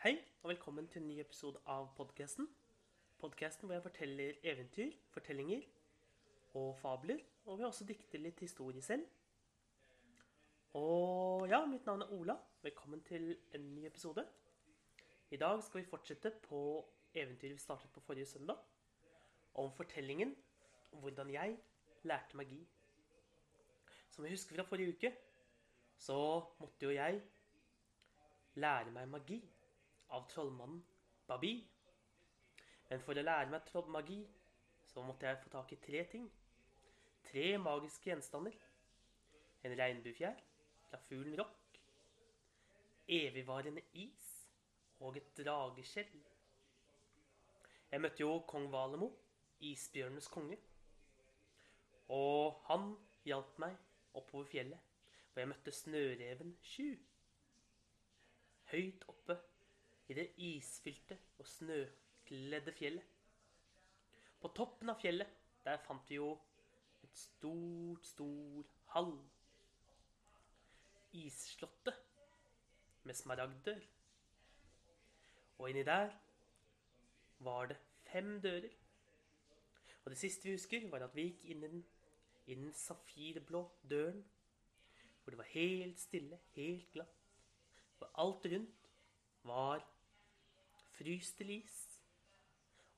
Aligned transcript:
Hei, 0.00 0.14
og 0.42 0.48
velkommen 0.48 0.86
til 0.88 1.02
en 1.02 1.10
ny 1.10 1.18
episode 1.20 1.60
av 1.68 1.90
podkasten. 1.92 2.46
Podkasten 3.20 3.66
hvor 3.68 3.74
jeg 3.74 3.82
forteller 3.84 4.38
eventyr, 4.48 4.94
fortellinger 5.12 5.66
og 6.56 6.70
fabler. 6.80 7.18
Og 7.44 7.58
vil 7.58 7.66
også 7.68 7.84
dikter 7.84 8.22
litt 8.24 8.40
historie 8.40 8.80
selv. 8.80 9.04
Og 10.80 11.44
ja, 11.52 11.60
mitt 11.68 11.84
navn 11.84 12.06
er 12.06 12.14
Ola. 12.16 12.38
Velkommen 12.64 13.04
til 13.04 13.28
en 13.52 13.68
ny 13.74 13.84
episode. 13.90 14.24
I 15.36 15.42
dag 15.44 15.60
skal 15.68 15.82
vi 15.82 15.90
fortsette 15.92 16.32
på 16.48 16.62
eventyret 17.12 17.58
vi 17.60 17.66
startet 17.66 17.92
på 17.92 18.06
forrige 18.08 18.32
søndag. 18.32 18.56
Om 19.60 19.68
fortellingen 19.76 20.32
om 20.94 21.04
hvordan 21.04 21.36
jeg 21.36 21.60
lærte 22.08 22.40
magi. 22.40 22.62
Som 24.08 24.24
jeg 24.24 24.32
husker 24.32 24.56
fra 24.56 24.70
forrige 24.72 24.96
uke, 24.96 25.12
så 25.98 26.20
måtte 26.56 26.88
jo 26.88 26.96
jeg 26.96 27.20
lære 28.56 28.96
meg 28.96 29.18
magi 29.18 29.42
av 30.16 30.26
trollmannen 30.30 30.82
Babi. 31.28 31.54
Men 32.90 33.02
for 33.06 33.18
å 33.18 33.22
lære 33.22 33.50
meg 33.52 33.66
trollmagi 33.68 34.20
så 34.90 35.02
måtte 35.06 35.28
jeg 35.28 35.38
få 35.44 35.52
tak 35.52 35.72
i 35.72 35.78
tre 35.84 36.02
ting. 36.10 36.26
Tre 37.30 37.46
magiske 37.62 38.10
gjenstander. 38.10 38.56
En 39.62 39.76
regnbuefjær 39.78 40.40
fra 40.88 40.98
fuglen 41.06 41.36
Rock. 41.38 41.78
Evigvarende 43.10 43.82
is 43.92 44.26
og 45.00 45.16
et 45.16 45.30
drageskjell. 45.38 46.10
Jeg 47.90 48.02
møtte 48.02 48.22
jo 48.22 48.40
kong 48.50 48.68
Valemo, 48.72 49.10
isbjørnenes 49.66 50.28
konge. 50.30 50.58
Og 52.10 52.58
han 52.66 52.92
hjalp 53.26 53.58
meg 53.62 53.76
oppover 54.18 54.48
fjellet, 54.50 54.90
hvor 55.30 55.42
jeg 55.42 55.50
møtte 55.50 55.74
snøreven 55.74 56.56
Sju. 56.66 56.96
Høyt 58.70 59.06
oppe 59.10 59.38
i 60.10 60.14
det 60.16 60.26
isfylte 60.42 61.18
og 61.38 61.46
snøkledde 61.46 62.72
fjellet. 62.74 63.04
På 64.40 64.50
toppen 64.56 64.90
av 64.90 64.98
fjellet, 64.98 65.28
der 65.62 65.78
fant 65.84 66.08
vi 66.10 66.18
jo 66.18 66.32
et 67.06 67.18
stort, 67.18 68.06
stor 68.08 68.66
hall. 68.94 69.12
Isslottet 71.14 72.00
med 73.06 73.18
smaragddør. 73.18 73.84
Og 75.60 75.70
inni 75.70 75.84
der 75.86 76.10
var 77.44 77.70
det 77.70 77.78
fem 78.10 78.40
dører. 78.42 78.72
Og 80.04 80.10
det 80.10 80.18
siste 80.18 80.48
vi 80.48 80.56
husker, 80.56 80.88
var 80.90 81.04
at 81.06 81.14
vi 81.14 81.28
gikk 81.28 81.46
inn 81.52 81.64
i 81.64 81.70
den, 81.76 81.86
inn 82.50 82.66
den 82.66 82.74
safirblå 82.74 83.62
døren, 83.90 84.24
hvor 85.22 85.34
det 85.36 85.38
var 85.38 85.52
helt 85.52 86.00
stille, 86.00 86.40
helt 86.56 86.90
glatt. 86.96 87.16
For 88.00 88.10
alt 88.18 88.46
rundt 88.50 88.90
var 89.44 89.84
fryst 91.00 91.36
til 91.36 91.50
is. 91.50 91.76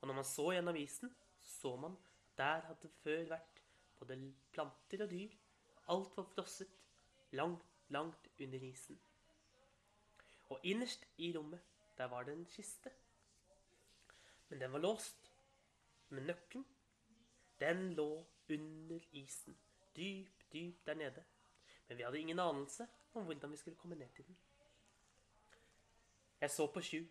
Og 0.01 0.07
når 0.07 0.15
man 0.19 0.27
så 0.27 0.49
gjennom 0.51 0.75
isen, 0.75 1.15
så 1.39 1.75
man 1.79 1.95
der 2.37 2.65
hadde 2.67 2.89
før 3.03 3.23
vært 3.29 3.61
både 3.99 4.17
planter 4.51 5.05
og 5.05 5.11
dyr. 5.11 5.35
Alt 5.93 6.17
var 6.17 6.27
frosset 6.33 6.71
langt, 7.31 7.63
langt 7.89 8.27
under 8.41 8.65
isen. 8.67 8.99
Og 10.49 10.59
innerst 10.63 11.07
i 11.17 11.31
rommet, 11.37 11.61
der 11.97 12.05
var 12.05 12.23
det 12.23 12.33
en 12.33 12.45
kiste. 12.45 12.91
Men 14.49 14.61
den 14.61 14.73
var 14.73 14.79
låst. 14.79 15.31
Men 16.09 16.23
nøkkelen, 16.23 16.65
den 17.59 17.93
lå 17.93 18.25
under 18.49 18.99
isen. 19.11 19.57
Dypt, 19.95 20.45
dypt 20.53 20.85
der 20.85 20.93
nede. 20.93 21.23
Men 21.87 21.97
vi 21.97 22.03
hadde 22.03 22.19
ingen 22.19 22.39
anelse 22.39 22.87
om 23.13 23.23
hvordan 23.23 23.51
vi 23.51 23.57
skulle 23.57 23.77
komme 23.77 23.95
ned 23.95 24.09
til 24.15 24.27
den. 24.27 24.37
Jeg 26.41 26.51
så 26.51 26.67
på 26.67 26.81
Sju. 26.81 27.05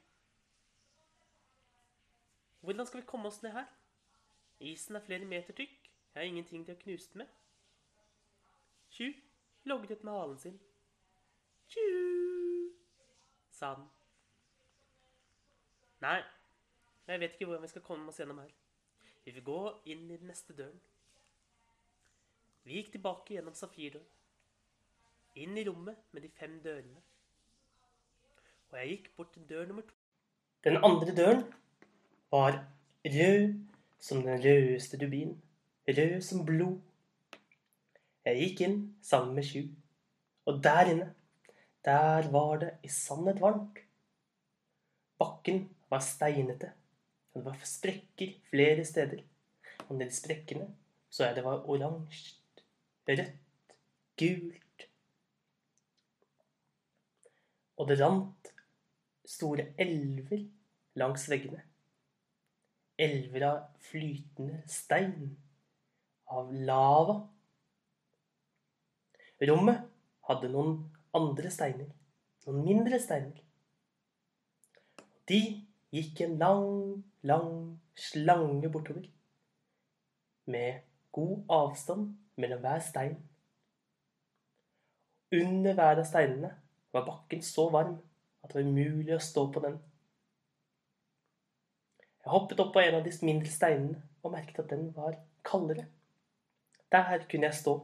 Hvordan 2.62 2.86
skal 2.86 3.00
vi 3.00 3.06
komme 3.06 3.26
oss 3.28 3.42
ned 3.42 3.50
her? 3.52 3.66
Isen 4.60 4.96
er 4.96 5.02
flere 5.02 5.26
meter 5.26 5.52
tykk. 5.52 5.78
Jeg 6.14 6.20
har 6.20 6.28
ingenting 6.28 6.64
til 6.66 6.76
å 6.76 6.82
knuse 6.82 7.10
den 7.12 7.24
med. 7.24 7.30
logget 9.64 9.96
ut 9.96 10.04
med 10.04 10.12
halen 10.12 10.38
sin. 10.38 10.58
Tju, 11.72 11.86
sa 13.50 13.72
den. 13.74 13.88
Nei, 16.04 16.20
jeg 17.08 17.20
vet 17.22 17.34
ikke 17.34 17.48
hvordan 17.48 17.64
vi 17.64 17.70
skal 17.72 17.84
komme 17.86 18.12
oss 18.12 18.20
gjennom 18.20 18.38
her. 18.42 18.52
Vi 19.24 19.34
vil 19.34 19.46
gå 19.46 19.60
inn 19.94 20.04
i 20.10 20.18
den 20.20 20.30
neste 20.30 20.54
døren. 20.58 20.78
Vi 22.62 22.76
gikk 22.78 22.92
tilbake 22.94 23.34
gjennom 23.34 23.56
safirdøren. 23.58 24.06
Inn 25.42 25.56
i 25.56 25.64
rommet 25.66 25.98
med 26.12 26.22
de 26.26 26.30
fem 26.36 26.58
dørene. 26.62 27.02
Og 28.70 28.78
jeg 28.78 28.94
gikk 28.94 29.10
bort 29.16 29.32
til 29.34 29.48
dør 29.48 29.66
nummer 29.66 29.86
to. 29.88 29.98
Den 30.62 30.78
andre 30.84 31.16
døren 31.16 31.42
var 32.32 32.64
rød 33.04 33.54
som 34.00 34.22
den 34.22 34.44
rødeste 34.44 34.98
rubin. 35.04 35.36
Rød 35.88 36.20
som 36.20 36.46
blod. 36.46 36.78
Jeg 38.24 38.38
gikk 38.38 38.60
inn 38.66 38.76
sammen 39.02 39.34
med 39.34 39.46
Sju. 39.46 39.66
Og 40.46 40.62
der 40.64 40.90
inne, 40.90 41.08
der 41.84 42.30
var 42.32 42.58
det 42.62 42.70
i 42.82 42.88
sannhet 42.88 43.40
varmt. 43.40 43.78
Bakken 45.18 45.68
var 45.90 46.00
steinete. 46.00 46.72
Og 47.32 47.40
det 47.40 47.44
var 47.50 47.66
sprekker 47.66 48.38
flere 48.50 48.84
steder. 48.84 49.22
Og 49.88 49.98
nedi 49.98 50.14
sprekkene 50.14 50.70
så 51.12 51.26
jeg 51.26 51.36
det 51.36 51.44
var 51.44 51.66
oransje, 51.68 52.38
rødt, 53.08 53.74
gult. 54.16 54.86
Og 57.76 57.88
det 57.88 57.98
rant 58.00 58.52
store 59.28 59.66
elver 59.80 60.46
langs 60.96 61.28
veggene. 61.28 61.60
Elver 63.02 63.44
av 63.48 63.62
flytende 63.82 64.62
stein, 64.70 65.32
av 66.30 66.52
lava. 66.54 67.16
Rommet 69.42 69.88
hadde 70.28 70.50
noen 70.52 70.76
andre 71.18 71.50
steiner, 71.50 71.88
noen 72.46 72.62
mindre 72.66 73.00
steiner. 73.02 73.42
De 75.28 75.40
gikk 75.92 76.22
en 76.24 76.38
lang, 76.38 76.70
lang 77.26 77.52
slange 77.98 78.70
bortover, 78.72 79.08
med 80.46 80.82
god 81.12 81.52
avstand 81.58 82.14
mellom 82.40 82.62
hver 82.62 82.82
stein. 82.86 83.18
Under 85.32 85.74
hver 85.74 86.00
av 86.02 86.08
steinene 86.08 86.54
var 86.92 87.06
bakken 87.06 87.42
så 87.44 87.68
varm 87.72 87.96
at 88.42 88.52
det 88.52 88.60
var 88.60 88.68
umulig 88.68 89.14
å 89.16 89.22
stå 89.22 89.46
på 89.52 89.62
den. 89.64 89.78
Jeg 92.22 92.30
hoppet 92.30 92.60
opp 92.62 92.70
på 92.76 92.82
en 92.82 93.00
av 93.00 93.04
de 93.06 93.12
mindre 93.26 93.50
steinene 93.50 93.98
og 94.22 94.34
merket 94.36 94.62
at 94.62 94.70
den 94.70 94.90
var 94.94 95.16
kaldere. 95.46 95.88
Der 96.92 97.24
kunne 97.28 97.48
jeg 97.48 97.58
stå. 97.58 97.74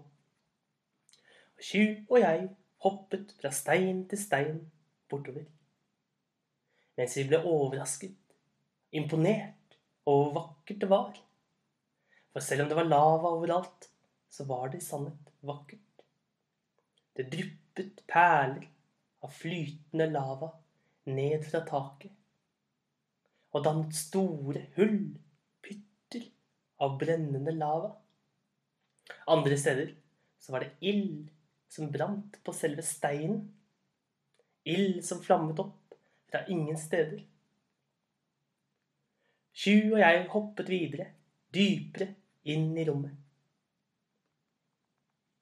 Og 1.58 1.64
Sju 1.64 2.04
og 2.06 2.18
jeg 2.20 2.44
hoppet 2.84 3.32
fra 3.40 3.50
stein 3.50 4.04
til 4.10 4.20
stein 4.22 4.60
bortover. 5.10 5.46
Mens 6.98 7.16
vi 7.18 7.24
ble 7.30 7.40
overrasket, 7.46 8.14
imponert 8.94 9.78
over 10.08 10.30
hvor 10.30 10.34
vakkert 10.38 10.80
det 10.82 10.90
var. 10.90 11.18
For 12.32 12.44
selv 12.44 12.64
om 12.64 12.70
det 12.70 12.78
var 12.78 12.88
lava 12.88 13.32
overalt, 13.34 13.88
så 14.30 14.46
var 14.46 14.70
det 14.70 14.80
i 14.80 14.86
sannhet 14.86 15.32
vakkert. 15.46 16.04
Det 17.16 17.26
dryppet 17.32 18.04
perler 18.06 18.68
av 19.26 19.34
flytende 19.34 20.06
lava 20.12 20.52
ned 21.10 21.42
fra 21.48 21.64
taket 21.66 22.17
og 23.58 23.64
dannet 23.66 23.96
store 23.96 24.62
hull, 24.76 25.00
pytter 25.64 26.28
av 26.84 26.94
brennende 27.00 27.54
lava. 27.56 27.90
Andre 29.28 29.58
steder 29.58 29.94
så 30.38 30.54
var 30.54 30.64
det 30.64 30.90
ild 30.92 31.28
som 31.68 31.90
brant 31.92 32.38
på 32.44 32.54
selve 32.56 32.84
steinen. 32.86 33.40
Ild 34.68 35.02
som 35.04 35.20
flammet 35.24 35.58
opp 35.62 35.96
fra 36.30 36.44
ingen 36.52 36.78
steder. 36.78 37.24
Sju 39.58 39.94
og 39.94 39.98
jeg 39.98 40.26
hoppet 40.30 40.70
videre, 40.70 41.08
dypere 41.50 42.12
inn 42.52 42.70
i 42.78 42.84
rommet. 42.86 43.16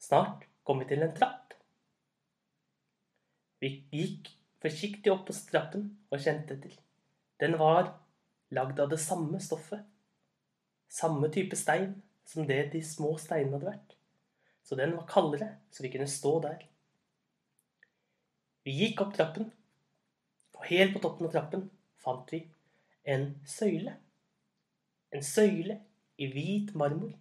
Snart 0.01 0.47
kom 0.65 0.81
vi 0.81 0.89
til 0.89 1.03
en 1.05 1.15
trapp. 1.15 1.53
Vi 3.61 3.73
gikk 3.93 4.31
forsiktig 4.63 5.13
opp 5.13 5.27
på 5.29 5.37
trappen 5.51 5.89
og 6.13 6.23
kjente 6.23 6.57
etter. 6.57 6.73
Den 7.43 7.59
var 7.61 7.91
lagd 8.55 8.81
av 8.81 8.91
det 8.91 8.99
samme 9.03 9.41
stoffet. 9.43 9.85
Samme 10.89 11.29
type 11.33 11.57
stein 11.59 12.03
som 12.27 12.47
det 12.47 12.71
de 12.73 12.83
små 12.85 13.17
steinene 13.19 13.59
hadde 13.59 13.71
vært. 13.71 13.95
Så 14.67 14.79
den 14.79 14.97
var 14.97 15.07
kaldere, 15.11 15.49
så 15.71 15.85
vi 15.85 15.93
kunne 15.93 16.09
stå 16.11 16.33
der. 16.43 16.65
Vi 18.67 18.75
gikk 18.75 19.03
opp 19.05 19.15
trappen, 19.15 19.53
og 20.57 20.67
helt 20.67 20.97
på 20.97 21.03
toppen 21.05 21.29
av 21.29 21.35
trappen 21.37 21.69
fant 22.03 22.33
vi 22.35 22.41
en 23.07 23.29
søyle. 23.47 23.95
En 25.15 25.23
søyle 25.23 25.79
i 26.19 26.27
hvit 26.33 26.73
marmor. 26.75 27.13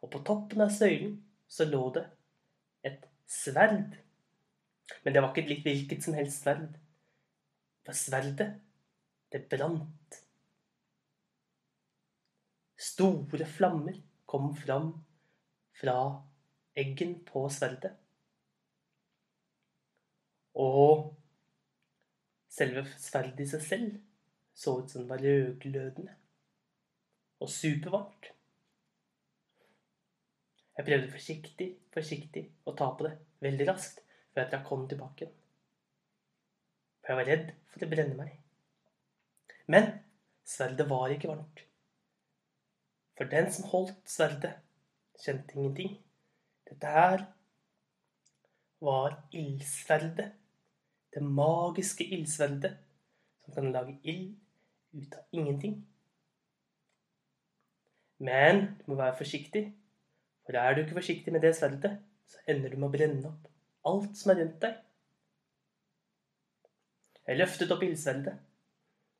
Og 0.00 0.12
på 0.12 0.22
toppen 0.24 0.64
av 0.64 0.72
søylen 0.72 1.18
så 1.48 1.66
lå 1.68 1.82
det 1.96 2.06
et 2.86 3.04
sverd. 3.28 3.98
Men 5.04 5.12
det 5.12 5.22
var 5.22 5.32
ikke 5.32 5.44
et 5.44 5.52
litt 5.52 5.66
hvilket 5.66 6.04
som 6.06 6.16
helst 6.16 6.44
sverd. 6.44 6.78
For 7.84 7.96
sverdet, 7.96 8.54
det 9.32 9.42
brant. 9.50 10.18
Store 12.76 13.46
flammer 13.46 14.00
kom 14.26 14.52
fram 14.56 14.92
fra 15.80 15.96
eggen 16.76 17.18
på 17.26 17.46
sverdet. 17.52 17.92
Og 20.56 21.10
selve 22.52 22.86
sverdet 22.96 23.42
i 23.44 23.48
seg 23.50 23.64
selv 23.64 23.98
så 24.56 24.78
ut 24.80 24.90
som 24.90 25.04
det 25.04 25.10
var 25.10 25.24
rødglødende 25.24 26.14
og 27.44 27.50
supervarmt. 27.52 28.30
Jeg 30.76 30.84
prøvde 30.84 31.12
forsiktig, 31.12 31.68
forsiktig 31.92 32.42
å 32.68 32.74
ta 32.76 32.90
på 32.96 33.06
det 33.08 33.14
veldig 33.44 33.68
raskt 33.68 34.02
før 34.36 34.50
jeg 34.52 34.68
hånden 34.68 34.88
tilbake 34.92 35.24
igjen. 35.24 35.36
For 37.00 37.12
jeg 37.12 37.20
var 37.20 37.30
redd 37.32 37.54
for 37.72 37.84
å 37.86 37.88
brenne 37.92 38.18
meg. 38.18 38.34
Men 39.66 39.90
sverdet 40.46 40.88
var 40.90 41.12
ikke 41.14 41.28
varmt. 41.28 41.62
For 43.16 43.28
den 43.30 43.48
som 43.52 43.68
holdt 43.70 44.10
sverdet, 44.10 44.52
kjente 45.22 45.56
ingenting. 45.56 45.96
Dette 46.68 46.92
her 46.92 47.24
var 48.84 49.16
ildsverdet. 49.32 50.32
Det 51.14 51.22
magiske 51.24 52.04
ildsverdet 52.04 52.76
som 53.44 53.54
kan 53.54 53.72
lage 53.72 53.96
ild 54.04 54.34
ut 54.92 55.14
av 55.16 55.24
ingenting. 55.32 55.80
Men 58.18 58.62
du 58.78 58.90
må 58.90 59.00
være 59.00 59.16
forsiktig, 59.16 59.64
for 60.46 60.56
er 60.56 60.74
du 60.74 60.82
ikke 60.82 61.00
forsiktig 61.00 61.32
med 61.32 61.44
det 61.44 61.56
sverdet, 61.56 61.98
så 62.26 62.40
ender 62.48 62.72
du 62.72 62.78
med 62.80 62.88
å 62.88 62.94
brenne 62.94 63.28
opp 63.28 63.52
alt 63.86 64.18
som 64.18 64.32
er 64.32 64.40
rundt 64.42 64.58
deg. 64.62 64.76
Jeg 67.26 67.40
løftet 67.40 67.72
opp 67.74 67.82
ildsverdet, 67.82 68.36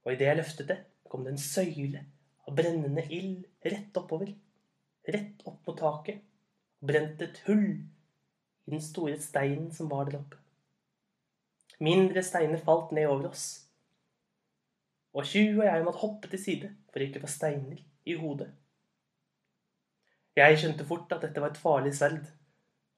og 0.07 0.13
idet 0.13 0.29
jeg 0.29 0.39
løftet 0.39 0.69
det, 0.71 0.79
kom 1.11 1.25
det 1.27 1.35
en 1.35 1.43
søyle 1.43 2.05
av 2.47 2.55
brennende 2.55 3.03
ild 3.11 3.43
rett 3.67 3.99
oppover, 3.99 4.31
rett 5.11 5.43
opp 5.51 5.67
mot 5.67 5.79
taket, 5.81 6.21
og 6.79 6.91
brente 6.93 7.27
et 7.27 7.41
hull 7.49 7.67
i 7.75 8.71
den 8.71 8.83
store 8.83 9.19
steinen 9.23 9.73
som 9.75 9.91
var 9.91 10.07
der 10.07 10.21
oppe. 10.21 10.39
Mindre 11.83 12.23
steiner 12.23 12.63
falt 12.63 12.95
ned 12.95 13.11
over 13.11 13.33
oss, 13.33 13.47
og 15.17 15.27
Tju 15.27 15.59
og 15.59 15.65
jeg 15.65 15.85
måtte 15.85 16.03
hoppe 16.05 16.31
til 16.31 16.41
side 16.41 16.71
for 16.93 17.03
ikke 17.03 17.19
å 17.19 17.25
få 17.25 17.33
steiner 17.33 17.81
i 18.07 18.17
hodet. 18.21 18.51
Jeg 20.37 20.59
skjønte 20.61 20.85
fort 20.87 21.13
at 21.17 21.23
dette 21.25 21.41
var 21.41 21.55
et 21.55 21.61
farlig 21.61 21.95
sverd, 21.97 22.21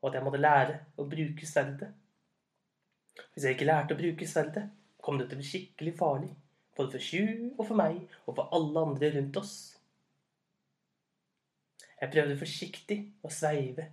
og 0.02 0.10
at 0.10 0.18
jeg 0.18 0.26
måtte 0.26 0.42
lære 0.42 0.78
å 0.98 1.06
bruke 1.08 1.46
sverdet. 1.46 1.92
Hvis 3.32 3.46
jeg 3.46 3.56
ikke 3.56 3.68
lærte 3.70 3.94
å 3.94 4.00
bruke 4.00 4.26
sverdet, 4.26 4.66
kom 5.02 5.18
det 5.18 5.28
til 5.30 5.38
å 5.38 5.40
bli 5.40 5.48
skikkelig 5.48 5.94
farlig, 5.98 6.32
både 6.78 6.94
for 6.94 7.02
Sju 7.02 7.50
og 7.58 7.64
for 7.66 7.78
meg 7.78 7.98
og 8.24 8.36
for 8.36 8.54
alle 8.54 8.84
andre 8.86 9.10
rundt 9.16 9.40
oss. 9.40 9.54
Jeg 11.98 12.12
prøvde 12.14 12.38
forsiktig 12.38 12.98
å 13.26 13.30
sveive 13.34 13.88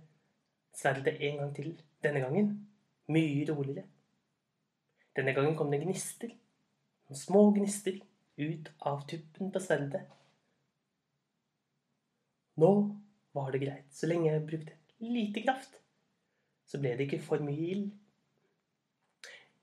sverdet 0.76 1.16
en 1.26 1.40
gang 1.42 1.54
til, 1.56 1.72
denne 2.04 2.22
gangen 2.22 2.52
mye 3.10 3.46
roligere. 3.48 3.86
Denne 5.16 5.32
gangen 5.34 5.56
kom 5.58 5.72
det 5.72 5.80
gnister, 5.82 6.30
noen 7.08 7.18
små 7.18 7.48
gnister, 7.56 7.98
ut 8.36 8.68
av 8.84 9.02
tuppen 9.08 9.50
på 9.50 9.62
sverdet. 9.64 10.02
Nå 12.60 12.70
var 13.36 13.52
det 13.52 13.62
greit. 13.62 13.88
Så 13.92 14.08
lenge 14.08 14.28
jeg 14.28 14.44
brukte 14.48 14.76
lite 15.00 15.42
kraft, 15.44 15.80
så 16.68 16.80
ble 16.80 16.94
det 16.96 17.08
ikke 17.08 17.22
for 17.24 17.42
mye 17.44 17.70
ild. 17.72 17.88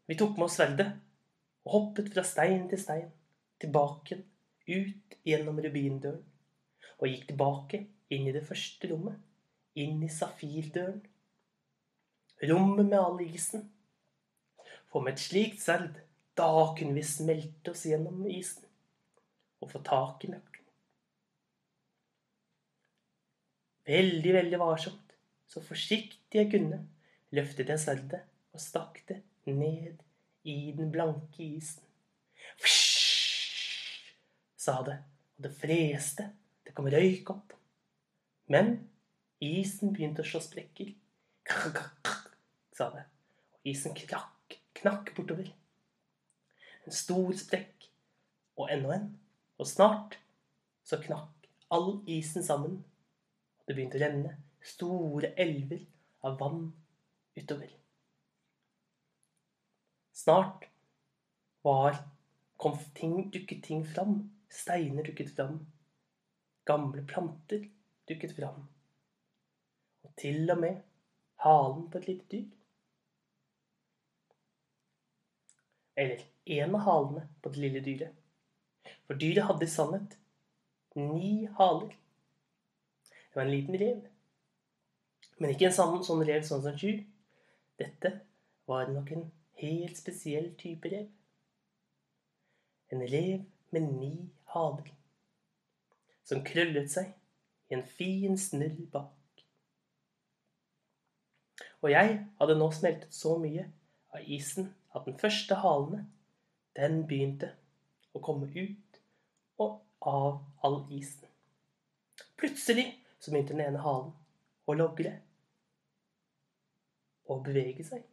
Vi 0.10 0.18
tok 0.20 0.36
med 0.36 0.50
oss 0.50 0.58
sverdet 0.60 0.90
og 1.64 1.72
hoppet 1.78 2.12
fra 2.14 2.24
stein 2.28 2.68
til 2.72 2.80
stein, 2.82 3.10
tilbake, 3.62 4.20
ut 4.68 5.18
gjennom 5.28 5.60
rubindøren, 5.64 6.24
og 7.00 7.10
gikk 7.10 7.28
tilbake 7.32 7.80
inn 8.14 8.28
i 8.28 8.36
det 8.36 8.44
første 8.48 8.90
rommet, 8.92 9.18
inn 9.80 10.04
i 10.06 10.12
safirdøren. 10.12 11.02
Rommet 12.44 12.90
med 12.90 13.00
all 13.00 13.22
isen. 13.26 13.70
For 14.92 15.04
med 15.04 15.16
et 15.16 15.24
slikt 15.24 15.64
sverd, 15.64 15.98
da 16.38 16.50
kunne 16.78 16.98
vi 16.98 17.06
smelte 17.08 17.74
oss 17.74 17.86
gjennom 17.88 18.26
isen 18.30 18.68
og 19.64 19.72
få 19.72 19.80
tak 19.86 20.26
i 20.26 20.32
nøkkelen. 20.34 20.72
Veldig, 23.88 24.34
veldig 24.36 24.60
varsomt, 24.60 25.14
så 25.48 25.64
forsiktig 25.64 26.40
jeg 26.40 26.50
kunne, 26.52 26.82
løftet 27.36 27.72
jeg 27.72 27.82
sverdet 27.84 28.24
og 28.54 28.62
stakk 28.62 29.02
det 29.10 29.22
ned 29.50 30.04
i 30.44 30.74
den 30.76 30.92
blanke 30.92 31.44
isen. 31.44 31.84
Fysj, 32.60 34.14
sa 34.60 34.80
det, 34.86 34.98
og 35.38 35.48
det 35.48 35.54
freste. 35.58 36.30
Det 36.64 36.76
kom 36.76 36.90
røyk 36.92 37.32
opp. 37.34 37.56
Men 38.52 38.76
isen 39.44 39.94
begynte 39.96 40.24
å 40.24 40.28
slå 40.28 40.42
sprekker. 40.44 40.94
Krakk, 41.48 42.12
sa 42.76 42.90
det, 42.94 43.04
og 43.56 43.72
isen 43.74 43.96
knakk, 43.98 44.58
knakk 44.80 45.12
bortover. 45.18 45.50
En 46.84 46.96
stor 46.96 47.32
sprekk, 47.40 47.90
og 48.60 48.72
enda 48.72 48.98
en, 48.98 49.08
og 49.60 49.68
snart 49.68 50.20
så 50.84 51.00
knakk 51.04 51.48
all 51.74 52.04
isen 52.12 52.44
sammen 52.46 52.82
det 53.68 53.76
begynte 53.76 53.98
å 53.98 54.04
renne 54.04 54.34
store 54.64 55.32
elver 55.40 55.82
av 56.28 56.38
vann 56.40 56.68
utover. 57.38 57.72
Snart 60.14 60.68
var 61.66 61.98
kom 62.58 62.78
ting, 62.94 63.30
dukket 63.32 63.64
ting 63.64 63.86
fram. 63.88 64.30
Steiner 64.50 65.04
dukket 65.04 65.36
fram. 65.36 65.66
Gamle 66.66 67.04
planter 67.08 67.66
dukket 68.08 68.36
fram. 68.36 68.68
Og 70.04 70.16
til 70.20 70.52
og 70.52 70.60
med 70.62 70.84
halen 71.44 71.90
på 71.90 71.98
et 71.98 72.08
lite 72.08 72.30
dyr. 72.32 72.52
Eller 75.96 76.24
en 76.46 76.76
av 76.76 76.86
halene 76.88 77.28
på 77.42 77.52
det 77.54 77.62
lille 77.62 77.82
dyret. 77.86 78.14
For 79.08 79.20
dyret 79.20 79.48
hadde 79.50 79.68
i 79.68 79.72
sannhet 79.72 80.18
ni 80.98 81.46
haler. 81.58 81.94
Det 83.10 83.38
var 83.38 83.46
en 83.46 83.54
liten 83.54 83.78
rev. 83.82 84.02
Men 85.38 85.54
ikke 85.54 85.70
en 85.70 85.76
sånn, 85.76 86.26
rev 86.26 86.46
sånn 86.46 86.64
som 86.66 86.78
Sju. 86.78 87.02
Dette 87.82 88.12
var 88.70 88.92
nok 88.94 89.12
en 89.16 89.26
helt 89.62 89.98
spesiell 89.98 90.54
type 90.60 90.90
rev. 90.90 91.10
En 92.94 93.02
rev 93.02 93.44
med 93.74 93.82
ni 93.82 94.14
haler, 94.54 94.92
som 96.24 96.44
krøllet 96.46 96.92
seg 96.94 97.12
i 97.70 97.78
en 97.78 97.86
fin 97.98 98.38
snurr 98.38 98.78
bak. 98.94 99.44
Og 101.84 101.92
jeg 101.92 102.20
hadde 102.40 102.58
nå 102.60 102.70
smeltet 102.72 103.16
så 103.16 103.36
mye 103.42 103.66
av 104.14 104.30
isen 104.30 104.70
at 104.96 105.08
den 105.10 105.18
første 105.20 105.58
halene, 105.60 106.06
den 106.78 107.04
begynte 107.10 107.52
å 108.14 108.22
komme 108.24 108.48
ut 108.54 109.02
og 109.62 109.82
av 110.10 110.40
all 110.66 110.80
isen. 110.94 111.28
Plutselig 112.40 112.88
så 113.20 113.32
begynte 113.32 113.56
den 113.56 113.66
ene 113.68 113.84
halen 113.84 114.14
å 114.66 114.78
logre 114.78 115.18
og 117.30 117.44
bevege 117.46 117.86
seg. 117.88 118.04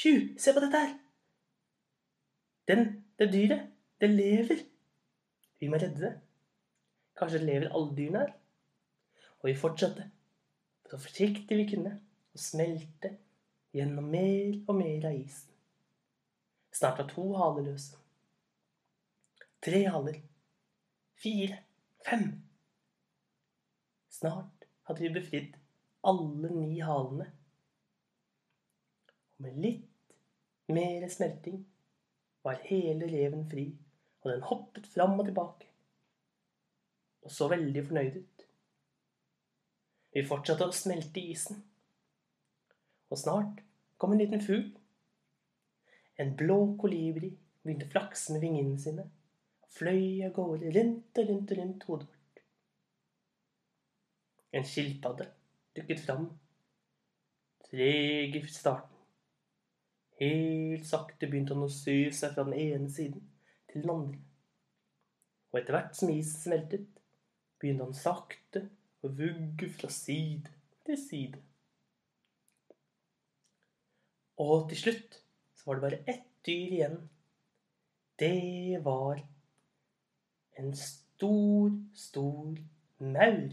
Tju, 0.00 0.12
se 0.40 0.52
på 0.56 0.60
dette 0.64 0.80
her! 0.80 0.92
Den, 2.70 2.86
det 3.18 3.26
dyret, 3.34 3.66
det 4.00 4.08
lever. 4.08 4.62
Vi 5.60 5.68
må 5.68 5.76
redde 5.76 6.00
det. 6.00 6.12
Kanskje 7.20 7.42
lever 7.42 7.68
alle 7.68 7.96
dyrene 7.98 8.22
her. 8.22 8.30
Og 9.42 9.50
vi 9.50 9.56
fortsatte, 9.60 10.06
så 10.88 11.00
forsiktig 11.00 11.58
vi 11.58 11.66
kunne, 11.74 11.92
å 12.32 12.40
smelte 12.40 13.10
gjennom 13.76 14.08
mer 14.12 14.56
og 14.70 14.78
mer 14.78 15.04
av 15.10 15.18
isen. 15.18 15.52
Snart 16.72 17.02
var 17.02 17.10
to 17.10 17.26
haler 17.36 17.66
løse. 17.68 17.98
Tre 19.60 19.82
haler. 19.84 20.16
Fire. 21.20 21.60
Fem. 22.06 22.24
Snart 24.08 24.64
hadde 24.88 25.04
vi 25.04 25.12
befridd 25.18 25.60
alle 26.08 26.54
ni 26.56 26.80
halene. 26.80 27.28
Og 29.36 29.44
med 29.44 29.60
litt 29.60 29.89
mer 30.76 31.08
smelting 31.12 31.64
var 32.44 32.62
hele 32.66 33.08
reven 33.10 33.44
fri, 33.50 33.66
og 34.22 34.32
den 34.32 34.46
hoppet 34.48 34.86
fram 34.90 35.18
og 35.20 35.28
tilbake 35.28 35.70
og 37.22 37.32
så 37.32 37.48
veldig 37.52 37.82
fornøyd 37.86 38.18
ut. 38.20 38.44
Vi 40.14 40.26
fortsatte 40.26 40.66
å 40.66 40.74
smelte 40.74 41.22
isen, 41.22 41.60
og 43.10 43.18
snart 43.18 43.62
kom 44.00 44.14
en 44.14 44.22
liten 44.22 44.42
fugl. 44.42 44.70
En 46.20 46.34
blå 46.36 46.58
kolibri 46.80 47.30
begynte 47.62 47.88
å 47.88 47.92
flakse 47.92 48.34
med 48.34 48.44
vingene 48.44 48.78
sine 48.80 49.06
og 49.62 49.70
fløy 49.76 50.24
av 50.26 50.34
gårde 50.36 50.72
rundt 50.76 51.20
og 51.20 51.30
rundt 51.30 51.52
og 51.52 51.60
rundt 51.60 51.86
hodet 51.88 52.08
vårt. 52.10 52.42
En 54.56 54.66
skilpadde 54.66 55.28
dukket 55.78 56.02
fram. 56.02 56.26
Treg 57.68 58.36
i 58.36 58.42
starten. 58.50 58.89
Helt 60.20 60.84
sakte 60.84 61.28
begynte 61.30 61.56
han 61.56 61.64
å 61.64 61.72
sy 61.72 62.10
seg 62.12 62.34
fra 62.34 62.44
den 62.44 62.58
ene 62.60 62.90
siden 62.92 63.22
til 63.70 63.84
den 63.84 63.92
andre. 63.94 64.18
Og 65.50 65.60
etter 65.60 65.76
hvert 65.76 65.96
som 65.96 66.12
isen 66.12 66.42
smeltet, 66.44 66.88
begynte 67.60 67.86
han 67.86 67.96
sakte 67.96 68.66
å 69.00 69.10
vugge 69.16 69.70
fra 69.72 69.88
side 69.92 70.52
til 70.86 71.00
side. 71.00 71.40
Og 74.40 74.68
til 74.70 74.80
slutt 74.82 75.18
så 75.56 75.68
var 75.68 75.78
det 75.78 75.86
bare 75.86 76.02
ett 76.08 76.28
dyr 76.46 76.76
igjen. 76.76 77.00
Det 78.20 78.80
var 78.84 79.20
en 80.60 80.72
stor, 80.76 81.72
stor 81.96 82.56
maur. 83.00 83.52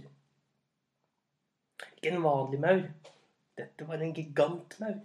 Ikke 1.95 2.11
en 2.11 2.23
vanlig 2.23 2.59
maur. 2.63 2.87
Dette 3.57 3.87
var 3.87 4.03
en 4.03 4.15
gigantmaur. 4.15 4.99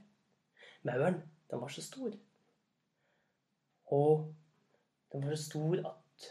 Mauren, 0.87 1.21
den 1.53 1.61
var 1.61 1.69
så 1.69 1.83
stor. 1.85 2.13
Og 3.93 4.35
den 5.13 5.27
var 5.27 5.35
så 5.37 5.45
stor 5.45 5.75
at 5.89 6.29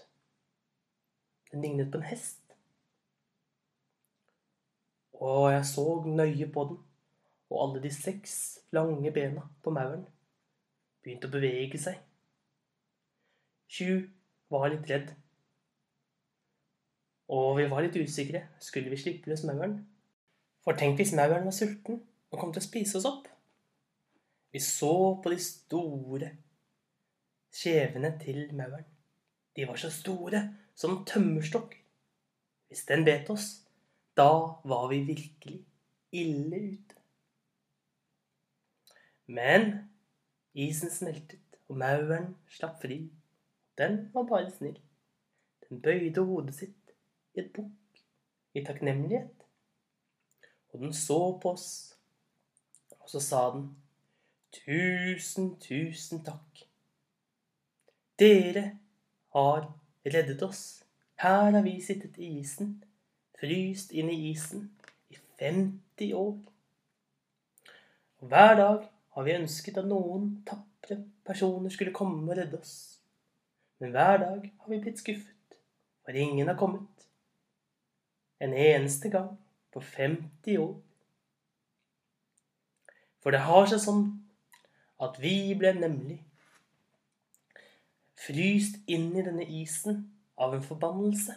den 1.51 1.61
lignet 1.61 1.91
på 1.91 1.97
en 1.97 2.03
hest. 2.09 2.55
Og 5.13 5.51
jeg 5.53 5.65
så 5.65 6.03
nøye 6.05 6.47
på 6.53 6.63
den, 6.69 6.79
og 7.49 7.63
alle 7.63 7.83
de 7.83 7.93
seks 7.93 8.59
lange 8.71 9.11
bena 9.13 9.43
på 9.63 9.69
mauren 9.69 10.07
begynte 11.03 11.29
å 11.29 11.33
bevege 11.35 11.77
seg. 11.81 11.99
Sju 13.69 14.07
var 14.49 14.71
litt 14.73 14.89
redd. 14.89 15.11
Og 17.31 17.59
vi 17.59 17.67
var 17.69 17.85
litt 17.85 17.99
usikre. 18.01 18.47
Skulle 18.59 18.89
vi 18.89 18.97
slippe 18.99 19.29
løs 19.29 19.45
mauren? 19.45 19.77
For 20.65 20.77
tenk 20.77 20.97
hvis 20.97 21.13
mauren 21.17 21.45
var 21.45 21.55
sulten 21.55 22.01
og 22.31 22.39
kom 22.41 22.51
til 22.55 22.63
å 22.63 22.65
spise 22.65 22.97
oss 22.97 23.07
opp? 23.07 23.30
Vi 24.51 24.59
så 24.59 25.21
på 25.23 25.31
de 25.31 25.39
store 25.39 26.31
kjevene 27.55 28.11
til 28.19 28.49
mauren. 28.55 28.87
De 29.55 29.67
var 29.67 29.79
så 29.79 29.91
store 29.91 30.43
som 30.75 31.03
tømmerstokker. 31.07 31.79
Hvis 32.67 32.85
den 32.87 33.03
bet 33.07 33.29
oss, 33.31 33.65
da 34.15 34.31
var 34.67 34.87
vi 34.91 35.01
virkelig 35.07 35.59
ille 36.11 36.61
ute. 36.71 36.95
Men 39.31 39.67
isen 40.53 40.91
smeltet, 40.91 41.59
og 41.67 41.79
mauren 41.79 42.33
slapp 42.51 42.81
fri. 42.83 43.05
Den 43.79 44.09
var 44.13 44.27
bare 44.27 44.51
snill. 44.51 44.79
Den 45.67 45.81
bøyde 45.83 46.23
hodet 46.27 46.55
sitt 46.55 46.95
i 47.35 47.43
et 47.43 47.51
bukk 47.55 48.01
i 48.55 48.63
takknemlighet. 48.67 49.45
Og 50.71 50.83
den 50.83 50.93
så 50.95 51.19
på 51.39 51.55
oss, 51.55 51.69
og 52.99 53.07
så 53.11 53.19
sa 53.23 53.45
den 53.55 53.69
tusen, 54.51 55.55
tusen 55.59 56.23
takk. 56.23 56.63
Dere 58.19 58.77
har 59.33 59.73
reddet 60.05 60.43
oss. 60.43 60.83
Her 61.21 61.51
har 61.51 61.61
vi 61.61 61.77
sittet 61.81 62.17
i 62.17 62.39
isen, 62.39 62.75
fryst 63.39 63.91
inn 63.91 64.09
i 64.09 64.17
isen 64.31 64.69
i 65.09 65.17
50 65.39 66.13
år. 66.17 66.37
Og 68.21 68.27
hver 68.29 68.55
dag 68.55 68.87
har 69.15 69.25
vi 69.25 69.35
ønsket 69.37 69.77
at 69.81 69.89
noen 69.89 70.33
tapre 70.47 70.99
personer 71.25 71.73
skulle 71.73 71.93
komme 71.93 72.23
og 72.29 72.37
redde 72.37 72.59
oss. 72.59 72.75
Men 73.81 73.95
hver 73.95 74.17
dag 74.21 74.45
har 74.45 74.69
vi 74.69 74.79
blitt 74.81 75.01
skuffet, 75.01 75.57
for 76.05 76.17
ingen 76.17 76.47
har 76.47 76.57
kommet. 76.57 77.07
En 78.41 78.53
eneste 78.53 79.09
gang 79.09 79.37
på 79.73 79.81
50 79.81 80.57
år. 80.57 80.75
For 83.21 83.33
det 83.33 83.45
har 83.45 83.67
seg 83.69 83.81
sånn 83.81 84.05
at 85.01 85.17
vi 85.21 85.53
ble 85.57 85.73
nemlig 85.77 86.19
fryst 88.21 88.77
inn 88.91 89.09
i 89.17 89.23
denne 89.25 89.45
isen 89.61 90.03
av 90.37 90.53
en 90.55 90.63
forbannelse. 90.63 91.35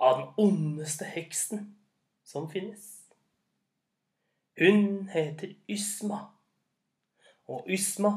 Av 0.00 0.18
den 0.18 0.28
ondeste 0.44 1.08
heksen 1.08 1.70
som 2.24 2.48
finnes. 2.52 3.00
Hun 4.60 5.08
heter 5.08 5.54
Ysma. 5.68 6.20
Og 7.48 7.68
Ysma, 7.68 8.12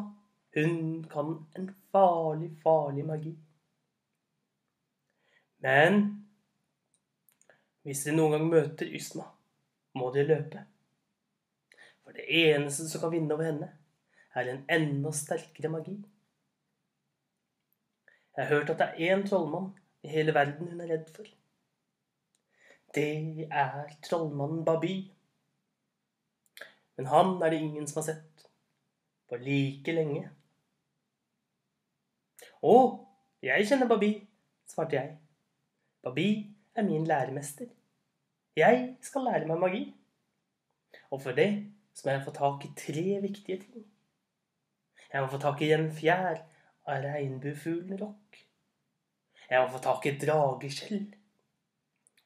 hun 0.55 1.03
kan 1.11 1.37
en 1.55 1.71
farlig, 1.91 2.51
farlig 2.63 3.05
magi. 3.05 3.33
Men 5.63 6.03
hvis 7.83 8.03
de 8.03 8.15
noen 8.15 8.35
gang 8.35 8.45
møter 8.51 8.91
Ysma, 8.95 9.25
må 9.95 10.11
de 10.15 10.27
løpe. 10.27 10.65
For 12.13 12.21
det 12.21 12.41
eneste 12.53 12.85
som 12.85 13.01
kan 13.01 13.09
vinne 13.09 13.33
over 13.33 13.47
henne, 13.47 13.67
er 14.37 14.49
en 14.51 14.65
enda 14.69 15.09
sterkere 15.17 15.71
magi. 15.73 15.95
Jeg 18.37 18.45
har 18.45 18.51
hørt 18.53 18.69
at 18.69 18.77
det 18.77 18.85
er 18.85 19.15
én 19.15 19.23
trollmann 19.25 19.71
i 20.05 20.11
hele 20.13 20.33
verden 20.33 20.69
hun 20.69 20.81
er 20.81 20.91
redd 20.93 21.09
for. 21.15 21.25
Det 22.93 23.47
er 23.49 23.89
trollmannen 24.05 24.61
Babi. 24.65 24.93
Men 26.97 27.09
han 27.09 27.41
er 27.41 27.49
det 27.49 27.61
ingen 27.65 27.89
som 27.89 28.03
har 28.03 28.11
sett 28.11 28.45
på 29.29 29.41
like 29.41 29.97
lenge. 29.97 30.27
Å, 32.61 32.75
jeg 33.41 33.69
kjenner 33.69 33.89
Babi, 33.89 34.13
svarte 34.69 34.99
jeg. 34.99 35.15
Babi 36.05 36.29
er 36.77 36.85
min 36.85 37.09
læremester. 37.09 37.73
Jeg 38.57 38.97
skal 39.01 39.25
lære 39.25 39.49
meg 39.49 39.65
magi. 39.65 39.85
Og 41.09 41.21
for 41.25 41.33
det 41.33 41.49
så 41.93 42.07
må 42.07 42.15
jeg 42.15 42.25
få 42.25 42.33
tak 42.35 42.65
i 42.65 42.73
tre 42.77 43.05
viktige 43.21 43.59
ting. 43.61 43.85
Jeg 45.13 45.21
må 45.21 45.29
få 45.29 45.39
tak 45.41 45.61
i 45.61 45.71
en 45.75 45.91
fjær 45.93 46.41
av 46.89 47.03
regnbuefuglen 47.05 47.99
rock. 48.01 48.39
Jeg 49.49 49.61
må 49.61 49.69
få 49.75 49.81
tak 49.83 50.05
i 50.05 50.13
et 50.13 50.23
drageskjell. 50.23 51.03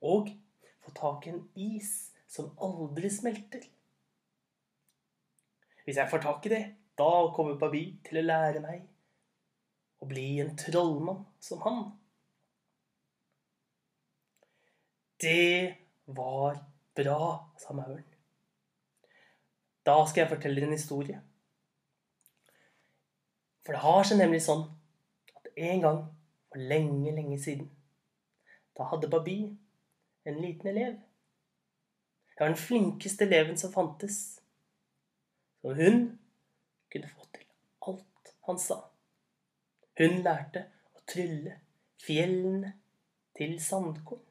Og 0.07 0.29
få 0.85 0.93
tak 0.95 1.27
i 1.27 1.33
en 1.33 1.43
is 1.55 1.91
som 2.31 2.53
aldri 2.63 3.11
smelter. 3.11 3.65
Hvis 5.83 5.99
jeg 5.99 6.11
får 6.11 6.23
tak 6.23 6.45
i 6.47 6.53
det, 6.53 6.63
da 6.99 7.11
kommer 7.35 7.59
Babi 7.59 7.83
til 8.07 8.21
å 8.21 8.27
lære 8.27 8.63
meg 8.63 8.87
å 10.03 10.07
bli 10.09 10.27
en 10.43 10.55
trollmann 10.59 11.23
som 11.43 11.61
han. 11.63 11.81
Det 15.17 15.75
var 16.05 16.59
bra, 16.95 17.21
sa 17.57 17.73
mauren. 17.73 18.16
Da 19.87 19.95
skal 20.07 20.21
jeg 20.25 20.31
fortelle 20.33 20.65
en 20.65 20.75
historie. 20.75 21.21
For 23.63 23.75
det 23.75 23.83
har 23.83 24.07
seg 24.07 24.19
nemlig 24.19 24.41
sånn 24.43 24.65
at 25.37 25.47
en 25.55 25.83
gang 25.83 26.01
for 26.51 26.63
lenge, 26.71 27.11
lenge 27.15 27.37
siden 27.39 27.69
Da 28.77 28.87
hadde 28.91 29.09
Babi 29.11 29.39
en 30.27 30.41
liten 30.43 30.69
elev. 30.69 30.97
Det 32.35 32.43
var 32.43 32.51
den 32.51 32.59
flinkeste 32.61 33.25
eleven 33.25 33.57
som 33.57 33.71
fantes. 33.73 34.17
Så 35.61 35.73
hun 35.73 36.19
kunne 36.91 37.09
få 37.09 37.25
til 37.33 37.47
alt 37.89 38.33
han 38.47 38.59
sa. 38.61 38.77
Hun 39.97 40.19
lærte 40.27 40.67
å 40.93 41.01
trylle 41.09 41.55
fjellene 42.03 42.73
til 43.39 43.55
sandkorn. 43.63 44.21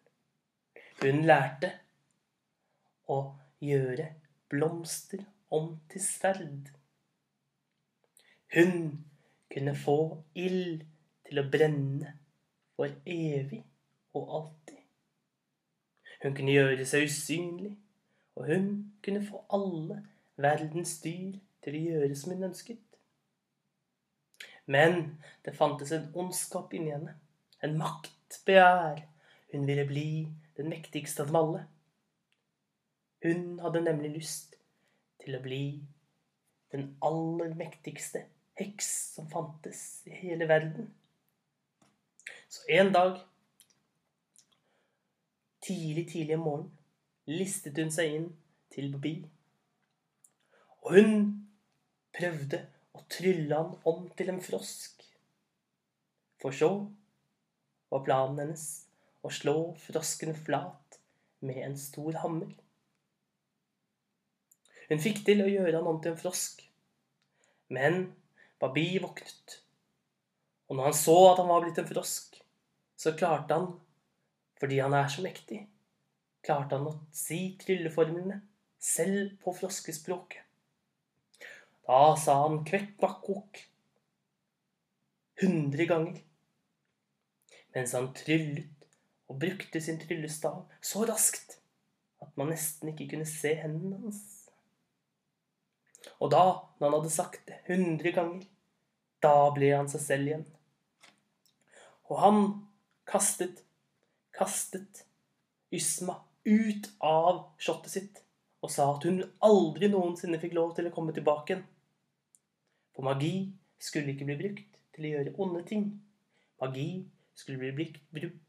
Hun 1.01 1.25
lærte 1.27 1.73
å 3.11 3.19
gjøre 3.65 4.13
blomster 4.53 5.25
om 5.51 5.81
til 5.91 6.03
sverd. 6.03 6.71
Hun 8.55 9.05
kunne 9.53 9.77
få 9.77 10.23
ild 10.35 10.85
til 11.27 11.41
å 11.41 11.49
brenne 11.51 12.13
for 12.77 12.93
evig 13.07 13.63
og 14.17 14.35
alltid. 14.39 14.83
Hun 16.23 16.37
kunne 16.37 16.55
gjøre 16.55 16.87
seg 16.89 17.07
usynlig, 17.09 17.75
og 18.37 18.49
hun 18.51 18.69
kunne 19.05 19.25
få 19.27 19.43
alle 19.53 20.03
verdens 20.37 20.97
dyr 21.05 21.39
til 21.65 21.77
å 21.77 21.85
gjøre 21.91 22.17
som 22.17 22.35
hun 22.35 22.49
ønsket. 22.51 22.83
Men 24.67 25.21
det 25.45 25.55
fantes 25.57 25.93
en 25.95 26.11
ondskap 26.15 26.75
inni 26.75 26.91
henne, 26.91 27.15
en 27.63 27.79
maktbegjær. 27.79 29.05
Hun 29.53 29.67
ville 29.69 29.87
bli 29.87 30.11
den 30.59 30.69
mektigste 30.73 31.23
av 31.23 31.31
dem 31.31 31.39
alle. 31.41 31.63
Hun 33.23 33.61
hadde 33.63 33.85
nemlig 33.87 34.11
lyst 34.19 34.56
til 35.27 35.39
å 35.39 35.43
bli 35.43 35.63
den 36.73 36.89
aller 37.05 37.55
mektigste 37.59 38.25
heks 38.59 38.89
som 39.17 39.29
fantes 39.31 39.81
i 40.09 40.15
hele 40.23 40.49
verden. 40.49 40.89
Så 42.49 42.63
en 42.79 42.93
dag, 42.95 43.19
tidlig, 45.67 46.07
tidlig 46.13 46.39
om 46.39 46.45
morgenen, 46.47 46.73
listet 47.27 47.79
hun 47.83 47.91
seg 47.93 48.15
inn 48.15 48.29
til 48.73 48.93
Bobby. 48.93 49.17
Og 50.87 50.95
hun 50.95 51.17
prøvde 52.15 52.63
å 52.95 53.03
trylle 53.11 53.59
han 53.59 53.75
om 53.91 54.07
til 54.17 54.31
en 54.33 54.43
frosk. 54.43 55.03
For 56.41 56.55
så 56.55 56.71
var 57.91 58.05
planen 58.07 58.45
hennes 58.45 58.67
å 59.27 59.33
slå 59.35 59.57
frosken 59.83 60.37
flat 60.39 61.01
med 61.47 61.59
en 61.65 61.77
stor 61.81 62.23
hammer. 62.23 62.53
Hun 64.87 65.03
fikk 65.03 65.25
til 65.27 65.43
å 65.43 65.51
gjøre 65.51 65.81
han 65.81 65.89
om 65.91 66.01
til 66.03 66.15
en 66.15 66.21
frosk, 66.21 66.63
Men 67.69 68.13
Babi 68.63 69.01
våknet, 69.03 69.57
og 70.69 70.79
når 70.79 70.89
han 70.89 70.95
så 70.95 71.17
at 71.33 71.41
han 71.43 71.51
var 71.51 71.65
blitt 71.65 71.81
en 71.83 71.89
frosk, 71.89 72.37
så 72.97 73.13
klarte 73.19 73.59
han, 73.59 73.67
fordi 74.61 74.79
han 74.81 74.95
er 74.95 75.11
så 75.11 75.25
mektig, 75.25 75.65
klarte 76.47 76.79
han 76.79 76.87
å 76.87 76.95
si 77.15 77.41
trylleformlene 77.61 78.39
selv 78.79 79.35
på 79.43 79.55
froskespråket. 79.59 80.45
Da 81.87 82.15
sa 82.19 82.39
han 82.45 82.63
kvekk, 82.67 82.95
bakkok 83.03 83.61
hundre 85.43 85.87
ganger, 85.91 86.23
mens 87.77 87.93
han 87.99 88.09
tryllet 88.17 88.73
og 89.27 89.39
brukte 89.43 89.83
sin 89.83 89.99
tryllestav 90.01 90.65
så 90.81 91.05
raskt 91.07 91.59
at 92.25 92.33
man 92.39 92.51
nesten 92.55 92.93
ikke 92.93 93.11
kunne 93.13 93.29
se 93.29 93.53
hendene 93.61 94.01
hans. 94.01 94.23
Og 96.21 96.31
da, 96.33 96.45
når 96.79 96.87
han 96.87 96.99
hadde 96.99 97.15
sagt 97.15 97.43
det 97.49 97.63
hundre 97.69 98.13
ganger, 98.15 98.45
da 99.23 99.35
ble 99.57 99.73
han 99.75 99.91
seg 99.91 100.03
selv 100.05 100.31
igjen. 100.31 100.47
Og 102.11 102.21
han 102.23 102.41
kastet, 103.09 103.65
kastet 104.37 105.05
Ysma 105.75 106.21
ut 106.47 106.87
av 107.03 107.41
slottet 107.59 107.91
sitt 107.91 108.21
og 108.63 108.71
sa 108.73 108.87
at 108.93 109.05
hun 109.07 109.19
aldri 109.45 109.89
noensinne 109.91 110.39
fikk 110.43 110.55
lov 110.57 110.73
til 110.77 110.89
å 110.89 110.93
komme 110.95 111.15
tilbake 111.15 111.53
igjen. 111.53 111.65
For 112.97 113.07
magi 113.07 113.35
skulle 113.83 114.15
ikke 114.15 114.27
bli 114.29 114.39
brukt 114.41 114.79
til 114.97 115.07
å 115.07 115.13
gjøre 115.13 115.35
onde 115.43 115.63
ting. 115.69 115.85
Magi 116.63 116.89
skulle 117.37 117.61
bli 117.61 117.73
brukt, 117.77 118.01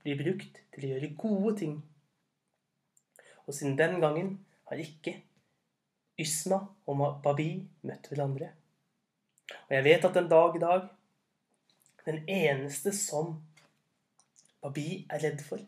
bli 0.05 0.15
brukt 0.17 0.61
til 0.73 0.85
å 0.85 0.91
gjøre 0.93 1.13
gode 1.19 1.53
ting. 1.59 1.75
Og 3.45 3.55
siden 3.55 3.75
den 3.79 3.99
gangen 4.03 4.31
har 4.71 4.81
ikke 4.81 5.17
Ysma 6.17 6.59
og 6.89 7.01
Babi 7.23 7.51
møtte 7.85 8.13
hverandre. 8.13 8.49
Og 9.67 9.75
jeg 9.75 9.85
vet 9.85 10.07
at 10.07 10.17
en 10.17 10.29
dag 10.31 10.55
i 10.55 10.63
dag 10.63 10.87
den 12.07 12.23
eneste 12.31 12.93
som 12.95 13.35
Babi 14.63 15.05
er 15.11 15.21
redd 15.23 15.43
for, 15.45 15.61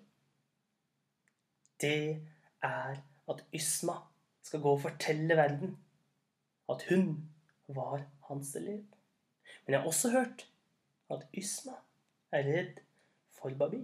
det 1.80 2.26
er 2.66 2.98
at 3.30 3.44
Ysma 3.56 4.00
skal 4.44 4.64
gå 4.64 4.74
og 4.74 4.82
fortelle 4.84 5.38
verden 5.38 5.78
at 6.70 6.86
hun 6.90 7.12
var 7.68 8.04
hans 8.28 8.56
elev. 8.56 8.84
Men 9.66 9.74
jeg 9.74 9.82
har 9.82 9.88
også 9.88 10.10
hørt 10.10 10.48
at 11.14 11.26
Ysma 11.38 11.78
er 12.32 12.48
redd 12.50 12.82
for 13.38 13.54
Babi. 13.60 13.84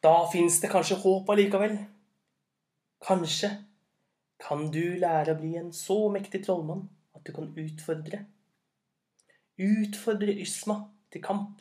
Da 0.00 0.14
fins 0.32 0.60
det 0.62 0.70
kanskje 0.72 0.96
håp 1.02 1.28
allikevel. 1.28 1.76
Kanskje 3.04 3.50
kan 4.40 4.68
du 4.72 4.96
lære 5.00 5.34
å 5.34 5.40
bli 5.40 5.54
en 5.60 5.72
så 5.76 5.98
mektig 6.12 6.42
trollmann 6.46 6.86
at 7.16 7.24
du 7.26 7.32
kan 7.36 7.50
utfordre 7.60 8.24
Utfordre 9.60 10.32
Ysma 10.40 10.78
til 11.12 11.20
kamp. 11.20 11.58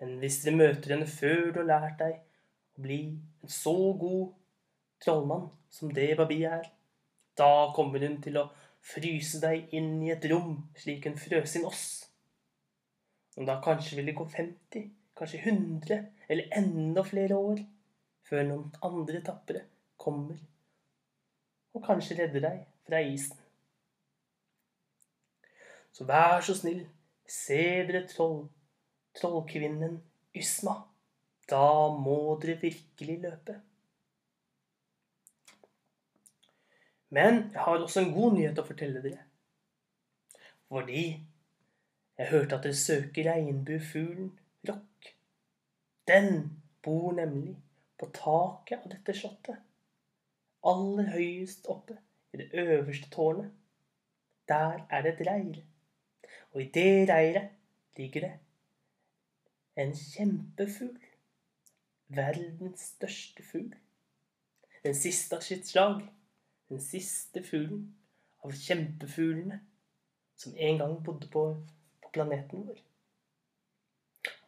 Men 0.00 0.16
hvis 0.18 0.40
dere 0.42 0.58
møter 0.58 0.96
henne 0.96 1.06
før 1.06 1.52
du 1.52 1.60
har 1.60 1.68
lært 1.68 2.00
deg 2.00 2.16
å 2.18 2.82
bli 2.82 2.96
en 3.14 3.52
så 3.54 3.74
god 4.00 4.32
trollmann 5.04 5.44
som 5.70 5.92
det 5.94 6.08
Babi 6.18 6.40
er, 6.48 6.66
da 7.38 7.70
kommer 7.76 8.02
hun 8.02 8.18
til 8.24 8.40
å 8.40 8.48
fryse 8.84 9.38
deg 9.44 9.70
inn 9.78 9.92
i 10.02 10.10
et 10.14 10.26
rom 10.32 10.56
slik 10.80 11.06
hun 11.06 11.14
frøs 11.20 11.54
inn 11.60 11.68
oss. 11.68 11.84
Og 13.38 13.46
da 13.46 13.60
kanskje 13.62 14.00
vil 14.00 14.10
det 14.10 14.16
gå 14.18 14.26
50, 14.34 14.90
kanskje 15.14 15.42
100 15.44 16.00
eller 16.26 16.58
enda 16.58 17.06
flere 17.06 17.38
år 17.38 17.62
før 18.26 18.46
noen 18.48 18.74
andre 18.82 19.22
tappere 19.22 19.64
kommer 20.00 20.42
og 21.74 21.82
kanskje 21.86 22.18
redde 22.22 22.42
deg 22.44 22.62
fra 22.86 23.00
isen. 23.02 23.38
Så 25.94 26.06
vær 26.08 26.40
så 26.42 26.56
snill, 26.58 26.82
se 27.30 27.60
dere 27.86 28.06
troll, 28.10 28.48
trollkvinnen 29.18 30.00
Ysma. 30.34 30.80
Da 31.50 31.66
må 31.94 32.34
dere 32.42 32.56
virkelig 32.62 33.18
løpe. 33.22 33.60
Men 37.14 37.50
jeg 37.52 37.60
har 37.60 37.78
også 37.78 38.00
en 38.02 38.14
god 38.14 38.34
nyhet 38.34 38.58
å 38.58 38.66
fortelle 38.66 39.02
dere. 39.04 39.22
Fordi 40.66 41.04
jeg 42.18 42.30
hørte 42.30 42.56
at 42.56 42.66
dere 42.66 42.78
søker 42.78 43.28
regnbuefuglen 43.28 44.32
Rock. 44.68 45.12
Den 46.08 46.62
bor 46.82 47.12
nemlig 47.14 47.54
på 48.00 48.08
taket 48.16 48.82
av 48.82 48.90
dette 48.90 49.14
slottet. 49.14 49.62
Aller 50.64 51.10
høyest 51.12 51.66
oppe 51.68 51.98
i 52.32 52.40
det 52.40 52.48
øverste 52.52 53.10
tårnet. 53.10 53.50
Der 54.48 54.86
er 54.90 55.02
det 55.02 55.14
et 55.14 55.26
reir. 55.26 55.60
Og 56.52 56.62
i 56.62 56.70
det 56.74 57.08
reiret 57.08 57.50
ligger 57.96 58.20
det 58.20 58.32
en 59.76 59.94
kjempefugl. 59.94 60.98
Verdens 62.08 62.80
største 62.94 63.42
fugl. 63.42 63.74
Den 64.84 64.94
siste 64.94 65.36
av 65.36 65.44
sitt 65.44 65.66
slag. 65.66 66.02
Den 66.68 66.80
siste 66.80 67.42
fuglen 67.44 67.86
av 68.44 68.52
kjempefuglene 68.56 69.60
som 70.36 70.56
en 70.56 70.78
gang 70.78 70.98
bodde 71.04 71.28
på 71.32 71.44
planeten 72.12 72.66
vår. 72.68 72.78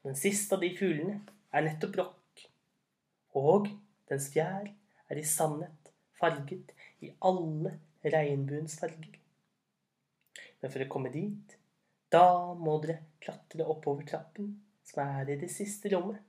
Den 0.06 0.16
siste 0.18 0.56
av 0.56 0.62
de 0.62 0.70
fuglene 0.78 1.20
er 1.52 1.64
nettopp 1.66 1.96
rock, 1.98 2.42
og 3.38 3.68
dens 4.10 4.28
fjær 4.32 4.68
er 5.10 5.18
i 5.18 5.24
sannhet 5.26 5.85
farget 6.20 6.72
i 7.04 7.12
alle 7.28 7.76
regnbuens 8.04 8.78
farger. 8.80 9.18
Men 10.60 10.72
for 10.72 10.84
å 10.84 10.90
komme 10.90 11.12
dit, 11.14 11.56
da 12.12 12.54
må 12.54 12.78
dere 12.82 13.02
klatre 13.22 13.66
oppover 13.66 14.06
trappen 14.08 14.54
som 14.86 15.02
er 15.04 15.34
i 15.34 15.40
det 15.40 15.50
siste 15.52 15.90
rommet. 15.92 16.22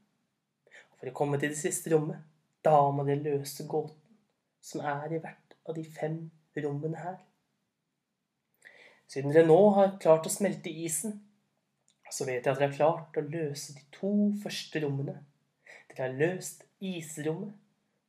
Og 0.91 0.99
for 0.99 1.11
å 1.11 1.15
komme 1.15 1.39
til 1.39 1.53
det 1.53 1.59
siste 1.59 1.93
rommet, 1.93 2.19
da 2.65 2.79
må 2.91 3.05
dere 3.07 3.37
løse 3.37 3.67
gåten 3.69 4.17
som 4.63 4.83
er 4.83 5.13
i 5.13 5.21
hvert 5.23 5.55
av 5.67 5.77
de 5.77 5.85
fem 5.85 6.19
rommene 6.57 6.99
her. 6.99 7.17
Siden 9.07 9.31
dere 9.31 9.47
nå 9.47 9.59
har 9.77 9.95
klart 10.03 10.27
å 10.27 10.33
smelte 10.33 10.73
isen, 10.73 11.21
så 12.11 12.25
vet 12.27 12.45
jeg 12.45 12.51
at 12.51 12.59
dere 12.59 12.69
har 12.69 12.75
klart 12.75 13.19
å 13.19 13.23
løse 13.23 13.75
de 13.77 13.83
to 13.95 14.11
første 14.41 14.81
rommene. 14.83 15.15
Dere 15.91 16.09
har 16.09 16.17
løst 16.19 16.65
isrommet, 16.83 17.55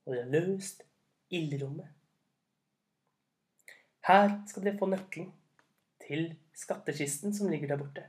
og 0.06 0.14
dere 0.14 0.24
har 0.24 0.34
løst 0.34 0.82
ildrommet. 1.30 1.88
Her 4.08 4.30
skal 4.48 4.64
dere 4.64 4.78
få 4.80 4.88
nøkkelen 4.88 5.32
til 6.00 6.30
skattkisten 6.56 7.34
som 7.36 7.50
ligger 7.52 7.74
der 7.74 7.80
borte. 7.80 8.04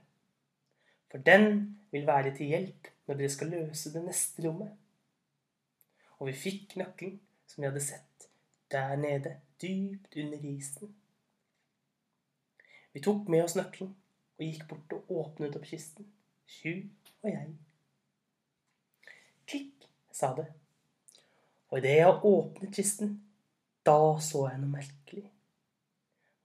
For 1.12 1.18
den 1.18 1.80
vil 1.92 2.08
være 2.08 2.36
til 2.38 2.54
hjelp 2.54 2.88
når 3.08 3.20
dere 3.20 3.34
skal 3.34 3.52
løse 3.52 3.92
det 3.94 4.06
neste 4.06 4.46
rommet. 4.46 4.72
Og 6.20 6.30
vi 6.30 6.38
fikk 6.38 6.78
nøkkelen 6.80 7.20
som 7.50 7.64
vi 7.64 7.68
hadde 7.68 7.84
sett 7.84 8.30
der 8.72 8.96
nede, 8.96 9.40
dypt 9.62 10.16
under 10.16 10.46
isen. 10.46 10.96
Vi 12.94 13.02
tok 13.02 13.28
med 13.30 13.44
oss 13.44 13.58
nøkkelen 13.58 13.96
og 14.38 14.46
gikk 14.46 14.68
bort 14.70 14.94
og 14.96 15.12
åpnet 15.24 15.58
opp 15.58 15.66
kisten. 15.68 16.08
Sju 16.50 16.86
og 17.22 17.30
jeg. 17.30 17.50
Klikk, 19.50 19.90
sa 20.14 20.32
det. 20.38 20.48
Og 21.70 21.78
idet 21.78 22.00
jeg 22.00 22.26
åpnet 22.26 22.76
kisten, 22.76 23.12
da 23.86 23.98
så 24.22 24.48
jeg 24.50 24.62
noe 24.62 24.74
merkelig. 24.74 25.26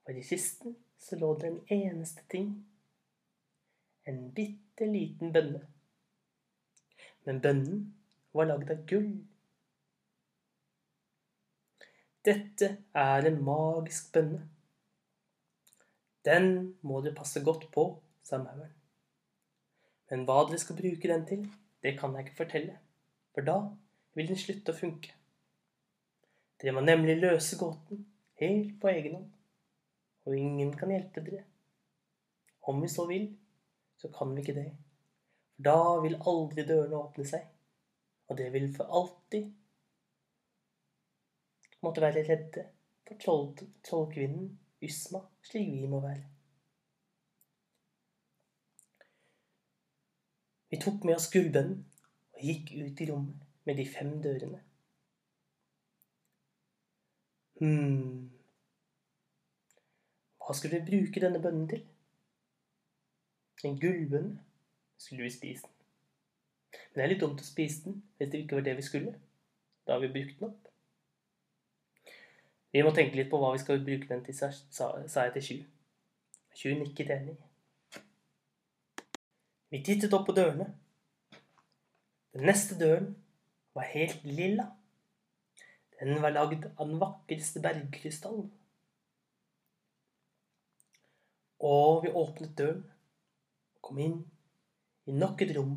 For 0.05 0.17
i 0.17 0.25
kisten 0.25 0.77
så 1.01 1.17
lå 1.21 1.33
det 1.41 1.51
en 1.51 1.61
eneste 1.73 2.25
ting. 2.33 2.51
En 4.05 4.27
bitte 4.37 4.89
liten 4.89 5.33
bønne. 5.33 5.63
Men 7.25 7.41
bønnen 7.45 7.87
var 8.37 8.51
lagd 8.51 8.73
av 8.75 8.83
gull. 8.89 9.15
Dette 12.25 12.71
er 12.97 13.29
en 13.29 13.41
magisk 13.45 14.13
bønne. 14.13 14.43
Den 16.25 16.77
må 16.81 17.01
du 17.05 17.11
passe 17.17 17.41
godt 17.45 17.67
på, 17.73 17.85
sa 18.25 18.41
mauren. 18.41 18.73
Men 20.09 20.25
hva 20.29 20.45
dere 20.49 20.61
skal 20.61 20.79
bruke 20.79 21.09
den 21.11 21.25
til, 21.29 21.43
det 21.85 21.97
kan 21.99 22.15
jeg 22.17 22.27
ikke 22.27 22.39
fortelle, 22.45 22.77
for 23.37 23.45
da 23.45 23.57
vil 24.15 24.31
den 24.31 24.39
slutte 24.39 24.73
å 24.73 24.79
funke. 24.79 25.15
Dere 26.61 26.75
må 26.77 26.85
nemlig 26.85 27.17
løse 27.19 27.59
gåten 27.61 28.05
helt 28.41 28.77
på 28.81 28.91
egen 28.93 29.19
hånd, 29.19 29.33
og 30.25 30.37
ingen 30.39 30.71
kan 30.79 30.93
hjelpe 30.95 31.25
dere. 31.25 31.43
Om 32.71 32.81
vi 32.81 32.89
så 32.89 33.05
vil, 33.11 33.27
så 34.01 34.09
kan 34.15 34.33
vi 34.35 34.45
ikke 34.45 34.57
det, 34.57 34.71
for 35.55 35.67
da 35.69 35.79
vil 36.05 36.17
aldri 36.31 36.65
dørene 36.67 37.01
åpne 37.01 37.27
seg, 37.29 37.45
og 38.31 38.39
det 38.41 38.49
vil 38.55 38.71
for 38.77 38.99
alltid 39.01 39.51
måtte 41.85 42.01
være 42.01 42.25
redde 42.25 42.69
for 43.05 43.21
troll 43.21 43.51
trollkvinnen 43.85 44.53
Ysma 44.85 45.21
slik 45.45 45.71
vi 45.73 45.89
må 45.89 46.01
være. 46.01 46.25
Vi 50.73 50.81
tok 50.83 51.05
med 51.07 51.17
oss 51.17 51.31
gullbønnen 51.33 51.85
og 52.35 52.43
gikk 52.43 52.73
ut 52.75 53.01
i 53.01 53.09
rommet 53.09 53.44
med 53.65 53.77
de 53.77 53.89
fem 53.89 54.23
dørene. 54.23 54.61
Hm 57.61 58.31
Hva 60.45 60.53
skulle 60.53 60.81
vi 60.81 60.91
bruke 60.91 61.21
denne 61.21 61.41
bønnen 61.41 61.69
til? 61.69 61.85
En 63.65 63.79
gullbønne? 63.81 64.41
Skulle 64.99 65.23
vi 65.23 65.31
spise 65.31 65.63
den? 65.63 65.71
Men 66.73 66.99
det 66.99 67.05
er 67.05 67.13
litt 67.13 67.23
dumt 67.23 67.41
å 67.41 67.47
spise 67.47 67.87
den 67.87 68.03
hvis 68.19 68.31
det 68.33 68.43
ikke 68.43 68.59
var 68.59 68.67
det 68.67 68.77
vi 68.77 68.85
skulle. 68.85 69.15
Da 69.87 69.97
har 69.97 70.03
vi 70.05 70.13
brukt 70.13 70.39
den 70.41 70.51
opp. 70.51 70.69
Vi 72.75 72.83
må 72.83 72.91
tenke 72.91 73.17
litt 73.17 73.31
på 73.31 73.39
hva 73.41 73.55
vi 73.55 73.63
skal 73.63 73.85
bruke 73.87 74.11
den 74.11 74.25
til, 74.27 74.37
sa 74.37 74.93
jeg 74.99 75.35
til 75.37 75.47
Sju. 75.49 75.59
Sju 76.55 76.71
nikket 76.79 77.13
enig. 77.15 77.37
Vi 79.71 79.83
tittet 79.83 80.13
opp 80.15 80.27
på 80.29 80.35
dørene. 80.37 80.69
Den 82.35 82.49
neste 82.51 82.77
døren 82.79 83.15
var 83.75 83.91
helt 83.95 84.25
lilla. 84.25 84.69
Den 85.99 86.23
var 86.23 86.35
lagd 86.35 86.67
av 86.77 86.89
den 86.89 87.01
vakreste 87.01 87.63
bergkrystall. 87.65 88.45
Og 91.65 92.05
vi 92.05 92.13
åpnet 92.13 92.57
døren 92.59 92.85
og 93.75 93.83
kom 93.89 94.01
inn 94.05 94.17
i 95.09 95.15
nok 95.17 95.43
et 95.45 95.55
rom. 95.57 95.77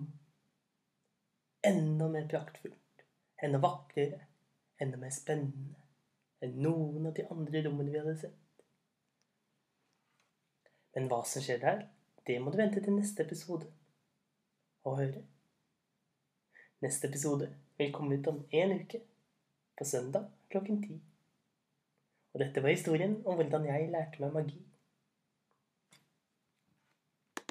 Enda 1.68 2.08
mer 2.12 2.28
praktfullt, 2.32 3.04
enda 3.44 3.60
vakrere, 3.64 4.22
enda 4.82 5.00
mer 5.02 5.14
spennende 5.14 5.84
enn 6.44 6.60
noen 6.62 7.08
av 7.10 7.16
de 7.18 7.26
andre 7.34 7.64
rommene 7.66 7.94
vi 7.94 8.02
hadde 8.02 8.18
sett. 8.22 8.66
Men 10.94 11.10
hva 11.10 11.24
som 11.30 11.44
skjer 11.44 11.62
der, 11.64 11.86
det 12.30 12.38
må 12.42 12.54
du 12.54 12.60
vente 12.60 12.82
til 12.84 12.94
neste 12.94 13.26
episode 13.26 13.70
og 14.86 15.00
høre. 15.02 15.24
Neste 16.86 17.10
episode 17.10 17.50
vil 17.78 17.94
komme 17.94 18.18
ut 18.18 18.28
om 18.28 18.44
én 18.52 18.74
uke, 18.76 19.02
på 19.78 19.86
søndag 19.86 20.30
klokken 20.50 20.82
ti. 20.84 20.98
Og 22.34 22.42
dette 22.42 22.64
var 22.64 22.74
historien 22.74 23.20
om 23.26 23.38
hvordan 23.38 23.66
jeg 23.66 23.92
lærte 23.94 24.22
meg 24.22 24.34
magi. 24.34 24.67